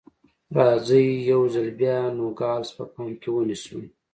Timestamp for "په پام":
2.77-3.11